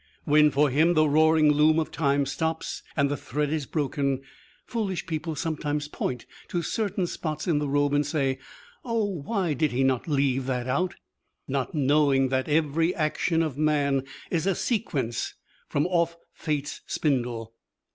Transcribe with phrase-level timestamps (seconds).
[0.23, 4.21] When for him the roaring loom of time stops and the thread is broken,
[4.65, 8.39] foolish people sometimes point to certain spots in the robe and say,
[8.83, 10.95] "Oh, why did he not leave that out!"
[11.47, 15.35] not knowing that every action of man is a sequence
[15.69, 17.53] from off Fate's spindle.